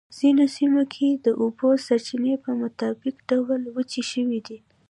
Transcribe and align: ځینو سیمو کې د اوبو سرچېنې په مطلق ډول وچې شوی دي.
ځینو 0.17 0.43
سیمو 0.55 0.83
کې 0.93 1.07
د 1.25 1.27
اوبو 1.41 1.69
سرچېنې 1.85 2.35
په 2.43 2.51
مطلق 2.61 3.15
ډول 3.29 3.61
وچې 3.75 4.03
شوی 4.11 4.39
دي. 4.47 4.57